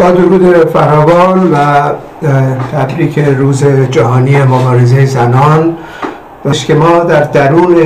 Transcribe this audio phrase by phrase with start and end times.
[0.00, 1.56] با درود فراوان و
[2.72, 5.76] تبریک روز جهانی مبارزه زنان.
[6.44, 7.76] باش که ما در درون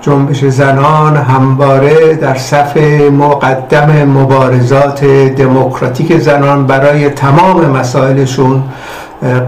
[0.00, 2.76] جنبش زنان همواره در صف
[3.12, 5.04] مقدم مبارزات
[5.36, 8.62] دموکراتیک زنان برای تمام مسائلشون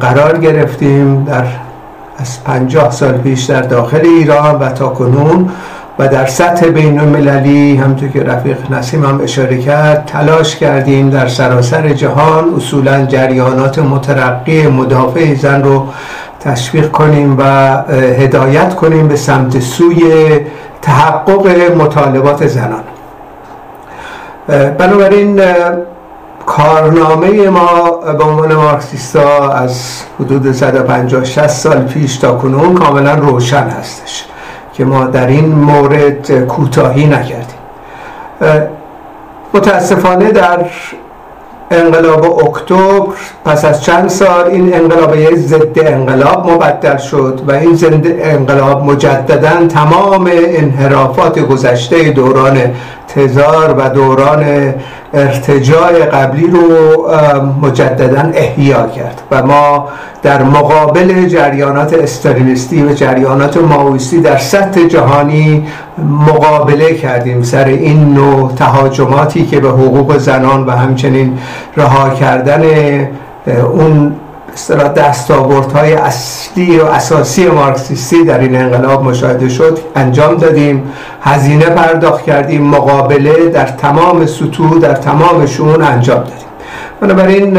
[0.01, 1.25] قرار گرفتیم.
[1.25, 1.45] در
[2.19, 5.51] از پنجاه سال پیش در داخل ایران و تا کنون
[5.99, 11.29] و در سطح بین المللی همطور که رفیق نسیم هم اشاره کرد تلاش کردیم در
[11.29, 15.87] سراسر جهان اصولا جریانات مترقی مدافع زن رو
[16.41, 17.43] تشویق کنیم و
[17.93, 20.31] هدایت کنیم به سمت سوی
[20.83, 22.85] تحقق مطالبات زنان.
[24.79, 25.41] بنابراین
[26.47, 33.69] کارنامه ما به عنوان مارکسیستا از حدود 150 60 سال پیش تا کنون کاملا روشن
[33.69, 34.25] هستش.
[34.79, 37.59] که ما در این مورد کوتاهی نکردیم.
[39.55, 40.59] متاسفانه در
[41.71, 47.75] انقلاب اکتبر پس از چند سال این انقلاب یک ضد انقلاب مبدل شد و این
[47.75, 52.59] ضد انقلاب مجددا تمام انحرافات گذشته دوران
[53.09, 54.75] تزار و دوران
[55.15, 56.63] ارتجاع قبلی رو
[57.63, 59.89] مجددا احیا کرد و ما
[60.23, 65.67] در مقابل جریانات استالینیستی و جریانات ماویستی در سطح جهانی
[66.29, 67.43] مقابله کردیم.
[67.43, 71.39] سر این نوع تهاجماتی که به حقوق زنان و همچنین
[71.77, 72.63] رها کردن
[73.73, 74.17] اون
[74.55, 80.91] اصطلاح دستاوردهای اصلی و اساسی مارکسیستی در این انقلاب مشاهده شد انجام دادیم.
[81.23, 86.49] هزینه پرداخت کردیم مقابله در تمام سطوح در تمام شون انجام دادیم.
[87.01, 87.59] بنابراین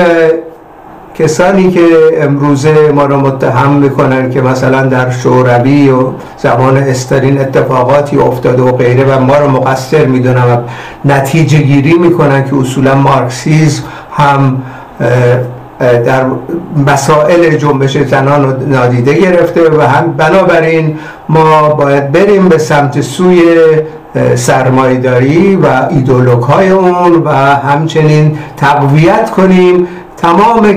[1.16, 1.82] کسانی که
[2.22, 8.72] امروزه ما را متهم می‌کنن که مثلا در شوروی و زمان استالین اتفاقاتی افتاده و
[8.72, 10.58] غیره و ما را مقصر می‌دونن و
[11.06, 14.62] نتیجه گیری می‌کنن که اصولا مارکسیزم هم
[15.80, 16.26] در
[16.88, 23.42] مسائل جنبش زنان نادیده گرفته و هم بنابراین ما باید بریم به سمت سوی
[24.36, 29.88] سرمایداری و ایدولوگ های اون و همچنین تقویت کنیم.
[30.18, 30.72] تمام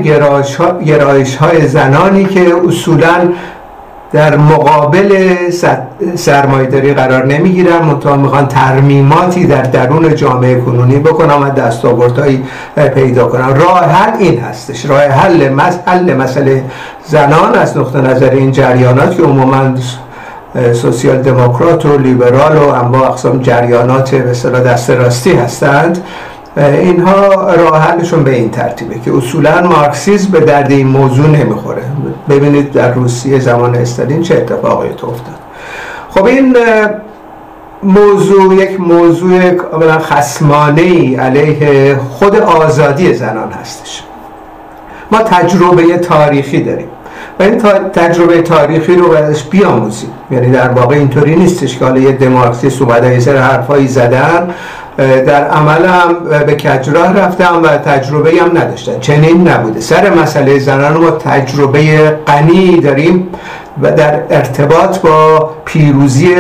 [0.84, 3.28] گرایش های زنانی که اصولا
[4.12, 5.34] در مقابل
[6.14, 12.44] سرمایداری قرار نمی‌گیرن منتها می‌خوان ترمیماتی در درون جامعه کنونی بکنم و دستاوردهایی
[12.94, 13.54] پیدا کنم.
[13.54, 14.86] راه حل این هستش.
[14.86, 15.48] راه حل
[15.86, 16.64] حل مسئله
[17.06, 19.74] زنان از نقطه نظر این جریانات که عموما
[20.72, 25.98] سوسیال دموکرات و لیبرال و اما اقسام جریانات به دست راستی هستند.
[26.56, 31.82] اینها راه حلشون به این ترتیبه که اصولا مارکسیسم به درد این موضوع نمی‌خوره.
[32.28, 35.38] ببینید در روسیه زمان استالین چه اتفاقی افتاد.
[36.10, 36.56] خب این
[37.82, 44.02] موضوع یک موضوع کاملا خسمانه ای علیه خود آزادی زنان هستش.
[45.10, 46.88] ما تجربه تاریخی داریم.
[47.40, 47.58] و این
[47.92, 50.10] تجربه تاریخی رو ازش بیاموزیم.
[50.30, 54.54] یعنی در واقع اینطوری نیستش که حالا یه دمارکسیست اومده یه سر حرفایی زدن
[54.98, 56.14] در عمل هم
[56.46, 59.80] به کجراه رفتم و تجربه هم نداشتن چنین نبوده.
[59.80, 63.28] سر مسئله زنان ما تجربه غنی داریم.
[63.82, 66.34] و در ارتباط با پیروزی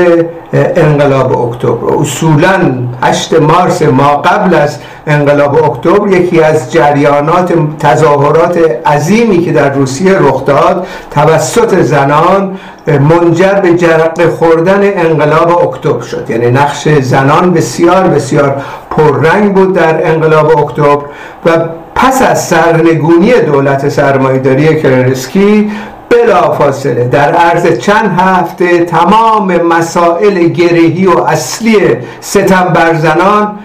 [0.52, 1.94] انقلاب اکتبر.
[2.00, 2.60] اصولا
[3.02, 10.18] 8 مارس ما قبل از انقلاب اکتبر یکی از جریانات تظاهرات عظیمی که در روسیه
[10.18, 16.30] رخ داد توسط زنان منجر به جرق خوردن انقلاب اکتبر شد.
[16.30, 18.56] یعنی نقش زنان بسیار بسیار
[18.90, 21.04] پررنگ بود در انقلاب اکتبر.
[21.46, 21.50] و
[21.94, 25.70] پس از سرنگونی دولت سرمایداری کرنسکی
[26.12, 31.78] بلا فاصله در عرض چند هفته تمام مسائل گرهی و اصلی
[32.20, 33.58] ستم بر زنان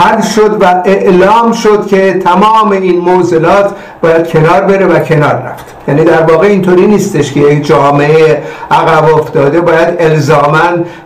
[0.00, 3.70] حل شد و اعلام شد که تمام این موزلات
[4.02, 5.64] باید کنار بره و کنار رفت.
[5.88, 10.58] یعنی در واقع اینطوری نیستش که یک جامعه عقب افتاده باید الزاما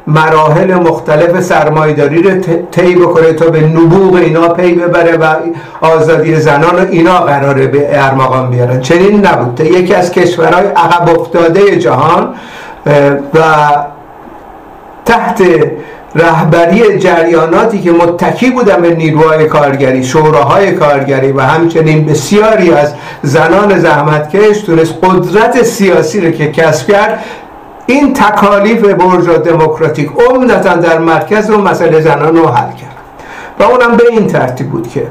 [0.07, 2.41] مراحل مختلف سرمایداری رو
[2.71, 5.35] طی بکنه تا به نبوغ اینا پی ببره و
[5.81, 8.81] آزادی زنان رو اینا قراره به ارمغان بیارن.
[8.81, 9.61] چنین نبود.
[9.61, 12.35] یکی از کشورهای عقب افتاده جهان
[13.35, 13.41] و
[15.05, 15.43] تحت
[16.15, 23.79] رهبری جریاناتی که متکی بودن به نیروهای کارگری شوراهای کارگری و همچنین بسیاری از زنان
[23.79, 27.25] زحمتکش تونست قدرت سیاسی رو که کسب کرد
[27.87, 32.93] این تکالیف برجا دموکراتیک عمدتا در مرکز و مسئله زنان رو حل کرد.
[33.59, 35.07] و اونم به این ترتیب بود که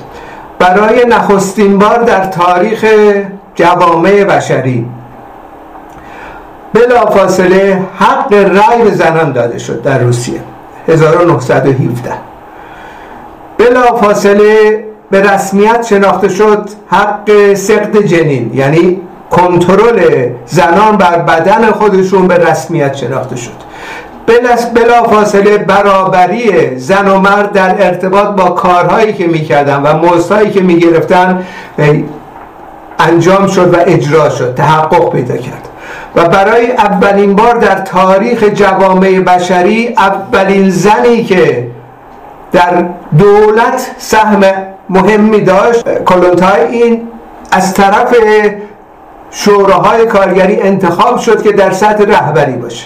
[0.59, 2.85] برای نخستین بار در تاریخ
[3.55, 4.85] جوامع بشری
[6.73, 10.41] بلافاصله حق رأی به زنان داده شد در روسیه.
[10.87, 12.11] 1917
[13.57, 19.01] بلا فاصله به رسمیت شناخته شد حق سقط جنین یعنی
[19.31, 23.51] کنترل زنان بر بدن خودشون به رسمیت شناخته شد.
[24.75, 30.61] بلا فاصله برابری زن و مرد در ارتباط با کارهایی که می‌کردن و موضوعی که
[30.61, 31.45] می‌گرفتن
[32.99, 35.69] انجام شد و اجرا شد تحقق پیدا کرد.
[36.15, 41.67] و برای اولین بار در تاریخ جوامع بشری اولین زنی که
[42.51, 42.85] در
[43.17, 44.41] دولت سهم
[44.89, 47.07] مهمی داشت کلونتای این
[47.51, 48.15] از طرف
[49.31, 52.85] شوراهای کارگری انتخاب شد که در سطح رهبری باشه.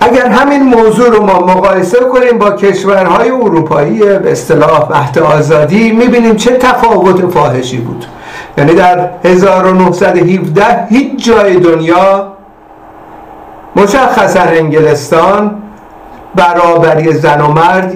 [0.00, 6.36] اگر همین موضوع رو ما مقایسه کنیم با کشورهای اروپایی به اصطلاح مهد آزادی می‌بینیم
[6.36, 8.04] چه تفاوت فاحشی بود.
[8.58, 12.32] یعنی در 1917 هیچ جای دنیا
[13.76, 15.62] مشخصا انگلستان
[16.34, 17.94] برابری زن و مرد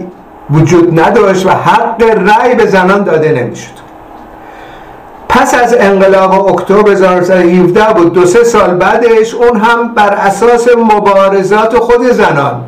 [0.50, 3.78] وجود نداشت و حق رأی به زنان داده نمی‌شد.
[5.28, 11.78] پس از انقلاب اکتبر 1917 بود دو سه سال بعدش اون هم بر اساس مبارزات
[11.78, 12.64] خود زنان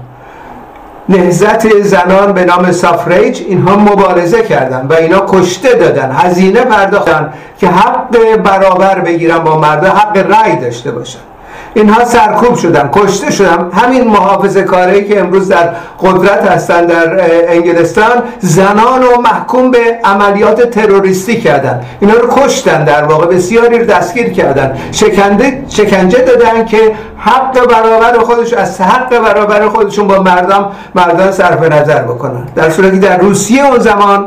[1.11, 7.69] نهزت زنان به نام سافریج اینها مبارزه کردن و اینا کشته دادن هزینه پرداختن که
[7.69, 11.30] حق برابر بگیرن با مردا حق رأی داشته باشن.
[11.75, 13.71] اینها سرکوب شدن کشته شدن.
[13.73, 15.69] همین محافظ کاری که امروز در
[16.01, 17.21] قدرت هستن در
[17.53, 21.81] انگلستان زنان رو محکوم به عملیات تروریستی کردن.
[22.01, 24.79] اینا رو کشتن در واقع بسیاری رو دستگیر کردن.
[24.93, 31.63] شکنده شکنجه دادن که حق برابر خودش از حق برابر خودشون با مردم مردان صرف
[31.63, 32.47] نظر بکنن.
[32.55, 34.27] در صورتی در روسیه اون زمان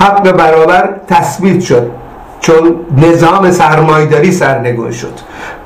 [0.00, 2.03] حق برابر تثبیت شد.
[2.44, 5.12] چون نظام سرمایداری سرنگون شد.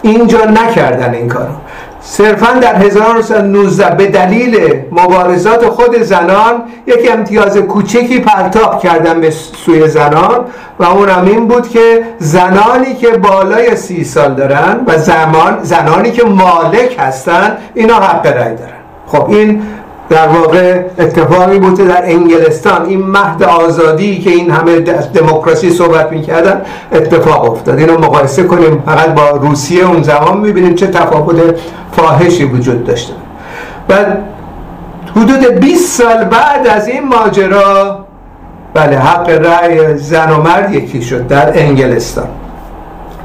[0.03, 1.53] اینجا نکردن این کارو.
[2.01, 9.31] صرفا در 1919 به دلیل مبارزات خود زنان یک امتیاز کوچکی پرتاب کردن به
[9.65, 10.45] سوی زنان
[10.79, 16.11] و اون هم این بود که زنانی که بالای سی سال دارن و زمان زنانی
[16.11, 18.73] که مالک هستن اینا حق رأی دارن.
[19.07, 19.63] خب این
[20.11, 24.81] در واقع اتفاقی بوده در انگلستان این مهد آزادی که این همه
[25.15, 26.63] دموکراسی صحبت می‌کردن
[26.93, 27.79] اتفاق افتاد.
[27.79, 28.83] اینو مقایسه کنیم.
[28.87, 31.37] فقط با روسیه اون زمان می‌بینیم چه تفاوت
[31.93, 33.13] فاحشی وجود داشته.
[33.89, 33.95] و
[35.17, 38.05] حدود 20 سال بعد از این ماجرا
[38.75, 42.29] بله حق رأی زن و مرد یکی شد در انگلستان.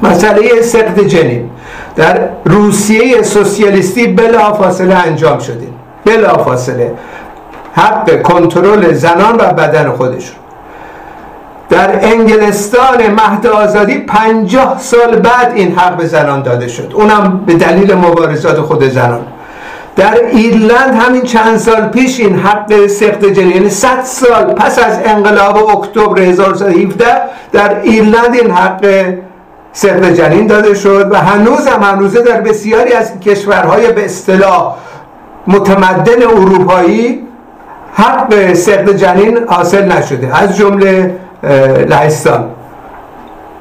[0.04, 1.50] مسئله سقط جنین.
[1.96, 5.73] در روسیه سوسیالیستی بلا فاصله انجام شده.
[6.06, 6.94] بلا فاصله
[7.74, 10.36] حق کنترل زنان و بدن خودشون
[11.70, 16.92] در انگلستان مهد آزادی پنجاه سال بعد این حق به زنان داده شد.
[16.96, 19.22] اونم به دلیل مبارزات خود زنان.
[19.96, 25.00] در ایرلند همین چند سال پیش این حق سخت جنین یعنی 100 سال پس از
[25.06, 27.06] انقلاب اکتبر 1917
[27.52, 29.14] در ایرلند این حق
[29.74, 34.76] سخت جنین داده شد و هنوز هم هنوزه در بسیاری از کشورهای به اصطلاح
[35.48, 37.20] متمدن اروپایی
[37.94, 40.38] حق سقط جنین حاصل نشده.
[40.38, 41.16] از جمله
[41.88, 42.50] لهستان.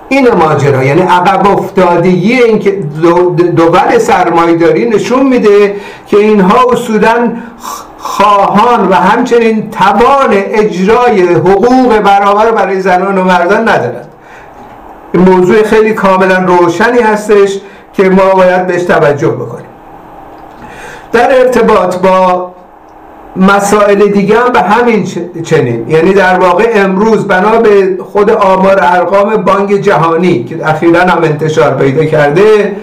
[0.08, 2.70] این ماجرا یعنی عقب افتادگی این که
[3.56, 5.76] دول سرمایداری نشون میده
[6.06, 7.32] که اینها اصولا
[7.98, 14.08] خواهان و همچنین توان اجرای حقوق برابر برای زنان و مردان ندارد
[15.14, 17.58] موضوع خیلی کاملا روشنی هستش
[17.92, 19.71] که ما باید بهش توجه بکنیم.
[21.12, 22.52] در ارتباط با
[23.36, 25.06] مسائل دیگه هم به همین
[25.44, 25.88] چنین.
[25.88, 31.74] یعنی در واقع امروز بنا به خود آمار ارقام بانک جهانی که اخیرا هم انتشار
[31.74, 32.76] پیدا کرده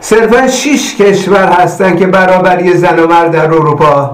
[0.00, 4.10] صرفا 6 کشور هستن که برابری زن و مرد در اروپا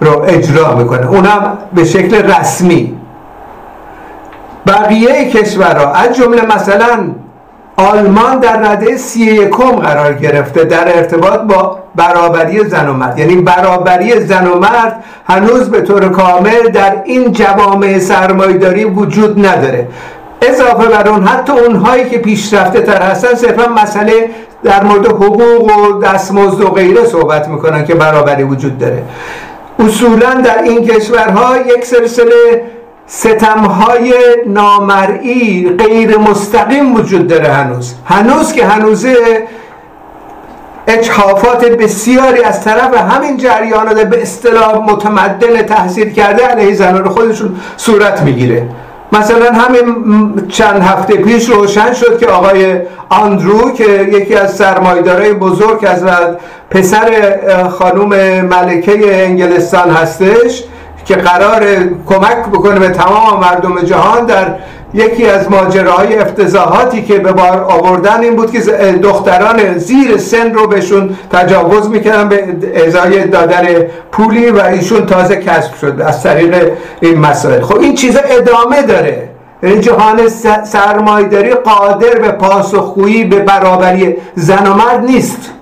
[0.00, 1.06] رو اجرا می‌کنه.
[1.06, 2.96] اونم به شکل رسمی.
[4.66, 7.10] بقیه کشورها از جمله مثلا
[7.76, 13.18] آلمان در رده سی یکم قرار گرفته در ارتباط با برابری زن و مرد.
[13.18, 19.88] یعنی برابری زن و مرد هنوز به طور کامل در این جوامع سرمایداری وجود نداره.
[20.42, 24.30] اضافه بر اون حتی اونهایی که پیشرفته تر هستن صرفا مسئله
[24.64, 29.02] در مورد حقوق و دستمزد و غیره صحبت می‌کنن که برابری وجود داره.
[29.78, 32.62] اصولا در این کشورها یک سلسله
[33.06, 34.14] ستمهای
[34.46, 37.94] نامرئی غیر مستقیم وجود داره هنوز.
[38.06, 39.16] هنوز که هنوزه
[40.86, 48.22] اجحافات بسیاری از طرف همین جریانات به اصطلاح متمدن تحصیل کرده علیه زنان خودشون صورت
[48.22, 48.68] می‌گیره.
[49.12, 49.94] مثلا همین
[50.48, 52.76] چند هفته پیش روشن شد که آقای
[53.08, 56.04] آندرو که یکی از سرمایدارای بزرگ از
[56.70, 60.64] پسر خانوم ملکه انگلستان هستش
[61.04, 61.64] که قرار
[62.06, 64.54] کمک بکنه به تمام مردم جهان در
[64.94, 68.60] یکی از ماجراهای افتضاحاتی که به بار آوردن این بود که
[69.02, 73.66] دختران زیر سن رو بهشون تجاوز می‌کردن به ازای دادن
[74.12, 77.62] پولی و ایشون تازه کسب شد از طریق این مسائل.
[77.62, 79.28] خب این چیزا ادامه داره.
[79.62, 80.28] یعنی جهان
[80.64, 84.16] سرمایداری قادر به پاسخگویی به برابری.
[84.34, 85.53] زن و مرد نیست.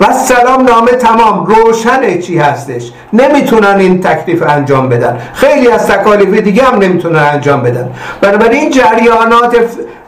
[0.00, 1.46] و سلام نامه تمام.
[1.46, 5.18] روشن چی هستش؟ نمی‌تونن این تکلیف انجام بدن.
[5.34, 7.90] خیلی از تکالیف دیگه هم نمی‌تونن انجام بدن.
[8.20, 9.56] بنابراین این جریانات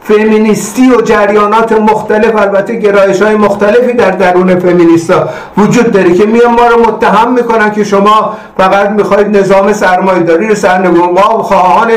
[0.07, 6.51] فمینیستی و جریانات مختلف البته گرایش های مختلفی در درون فمینیستا وجود داره که میان
[6.51, 11.87] ما رو متهم می‌کنن که شما فقط می‌خواید نظام سرمایه‌داری رو سرنگون ما خواهان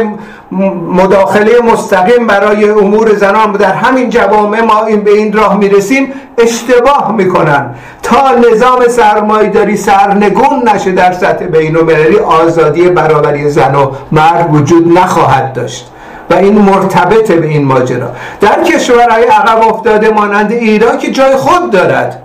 [0.92, 3.52] مداخله مستقیم برای امور زنان.
[3.52, 7.74] در همین جوامع ما این به این راه می‌رسیم اشتباه می‌کنن.
[8.02, 11.76] تا نظام سرمایهداری سرنگون نشه در سطح بین
[12.26, 15.90] آزادی برابری زن و مرد وجود نخواهد داشت.
[16.30, 18.10] و این مرتبط به این ماجرا.
[18.40, 22.22] در کشورهای عقب افتاده مانند ایران که جای خود دارد.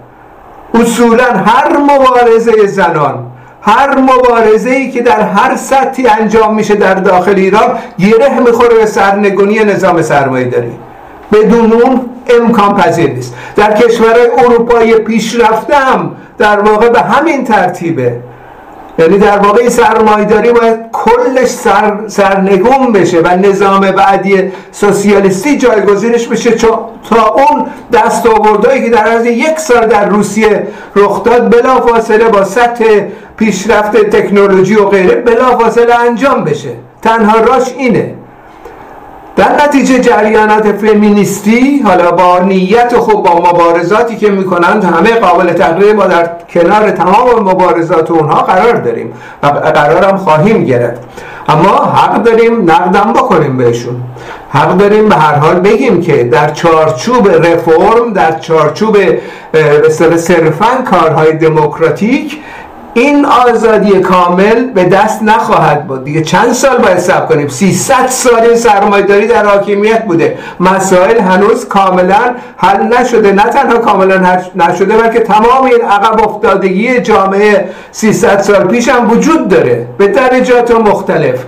[0.74, 3.26] اصولا هر مبارزه زنان
[3.62, 8.86] هر مبارزه ای که در هر سطحی انجام میشه در داخل ایران گره می‌خوره به
[8.86, 10.72] سرنگونی نظام سرمایه داری
[11.34, 12.10] بدون اون
[12.40, 13.36] امکان پذیر نیست.
[13.56, 18.20] در کشورهای اروپایی پیشرفته هم در واقع به همین ترتیبه.
[19.00, 26.52] یعنی در واقع سرمایداری باید کلش سر، سرنگون بشه و نظام بعدی سوسیالیستی جایگزینش بشه
[26.52, 32.44] تا اون دست آوردهایی که در از یک سال در روسیه رخ داد بلافاصله با
[32.44, 32.86] سطح
[33.38, 36.70] پیشرفت تکنولوژی و غیره بلافاصله انجام بشه.
[37.02, 38.15] تنها راش اینه.
[39.36, 45.94] در نتیجه جریانات فمینیستی حالا با نیت خوب با مبارزاتی که می‌کنند همه قابل تقدیر
[45.94, 49.14] ما در کنار تمام مبارزات اونها قرار داریم
[49.44, 51.02] و قرارم خواهیم گرفت.
[51.48, 53.96] اما حق داریم نقدم بکنیم بهشون.
[54.50, 58.98] حق داریم به هر حال بگیم که در چارچوب رفرم در چارچوب
[60.18, 62.38] صرفا کارهای دموکراتیک
[62.98, 66.04] این آزادی کامل به دست نخواهد بود.
[66.04, 70.38] دیگه چند سال باید صبر کنیم؟ 300 سال سرمایه‌داری در حاکمیت بوده.
[70.60, 73.32] مسائل هنوز کاملا حل نشده.
[73.32, 79.48] نه تنها کاملا نشده بلکه تمام این عقب افتادگی جامعه 300 سال پیش هم وجود
[79.48, 79.88] داره.
[79.98, 81.40] به درجات مختلف.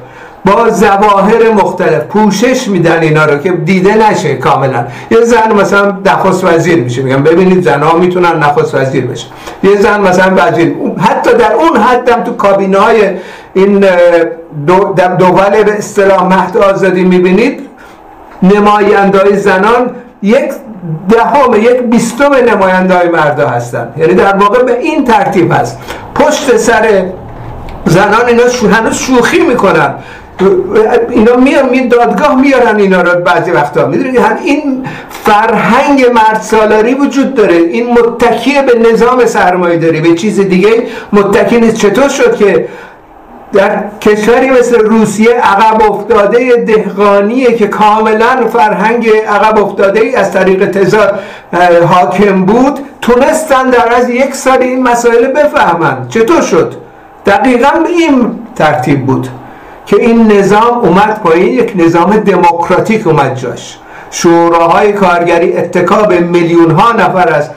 [0.48, 4.86] با زواهر مختلف پوشش میدن اینا رو که دیده نشه کاملا.
[5.12, 9.27] یه زن مثلا نخست وزیر میشه میگم ببینید زنها می‌تونن نخست وزیر بشه
[9.63, 13.10] یه زن مثلا وزیر حتی در اون حدم تو کابینه های
[13.54, 13.86] این
[15.18, 17.60] دول به اصطلاح مهد آزادی می‌بینید
[18.44, 20.51] نماینده های زنان یک
[21.10, 23.94] دهم یک بیستم نماینده های مردا هستن.
[23.98, 25.80] یعنی در واقع به این ترتیب هست.
[26.16, 27.06] پشت سر
[27.86, 29.94] زنان اینا هنوز شوخی می‌کنن.
[31.10, 33.88] اینا میان می دادگاه میارن اینا رو بعضی وقتا.
[33.88, 37.56] می‌دونید این فرهنگ مرد سالاری وجود داره.
[37.56, 40.01] این متکی به نظام سرمایه داری.
[40.01, 41.77] به چیز دیگه متکی نیست.
[41.77, 42.67] چطور شد که
[43.53, 50.72] در کشوری مثل روسیه عقب افتاده دهقانیه که کاملا فرهنگ عقب افتاده ای از طریق
[50.72, 51.20] تزار
[51.89, 56.08] حاکم بود تونستن در از یک سال این مسائل بفهمن.
[56.10, 56.74] چطور شد؟
[57.25, 59.27] دقیقا به این ترتیب بود.
[59.88, 63.77] که این نظام اومد پایین یک نظام دموکراتیک اومد جاش.
[64.12, 67.50] شوراهای کارگری اتکا به میلیون ها نفر از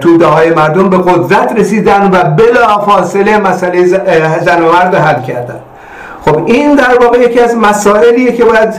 [0.00, 3.86] توده های مردم به قدرت رسیدن و بلا فاصله مسئله
[4.40, 5.60] زن و مرد حل کردن.
[6.24, 8.74] خب این در واقع یکی از مسائلیه که باید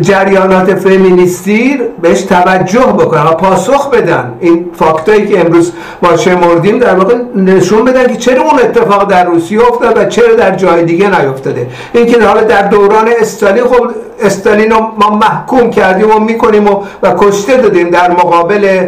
[0.00, 4.34] جریانات فمینیستی بهش توجه بکنن و پاسخ بدن.
[4.40, 5.72] این فاکتایی که امروز
[6.02, 10.34] ما شمردیم در واقع نشون بدن که چرا اون اتفاق در روسیه افتاد و چرا
[10.34, 11.66] در جای دیگه نیفتاده.
[11.92, 13.90] این که حالا در دوران استالین خب
[14.22, 18.86] استالین رو ما محکوم کردیم و می‌کنیم و, و کشته دادیم در مقابل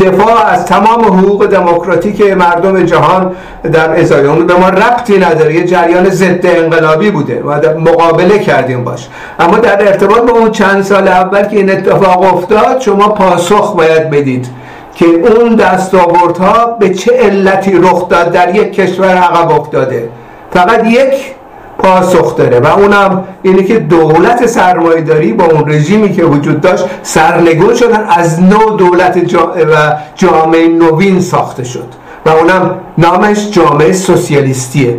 [0.00, 3.32] دفاع از تمام حقوق دموکراتیک مردم جهان
[3.72, 8.84] در ازای اون به ما ربطی نداره یه جریان ضد انقلابی بوده و مقابله کردیم
[8.84, 9.08] باش.
[9.38, 14.10] اما در ارتباط با اون چند سال اول که این اتفاق افتاد شما پاسخ باید
[14.10, 14.46] بدید
[14.94, 20.08] که اون دستاوردها به چه علتی رخ داد در یک کشور عقب افتاده.
[20.50, 21.34] فقط یک
[21.78, 27.74] پاسخ داره و اونم اینه که دولت سرمایهداری با اون رژیمی که وجود داشت سرنگون
[27.74, 31.88] شدن از نو دولت و جامعه نوین ساخته شد
[32.26, 34.98] و اونم نامش جامعه سوسیالیستیه.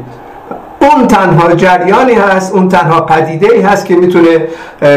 [0.87, 4.47] اون تنها جریانی هست اون تنها پدیده ای هست که می‌تونه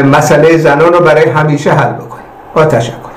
[0.03, 2.21] مسئله زنان رو برای همیشه حل بکنه.
[2.53, 3.10] با تشکر.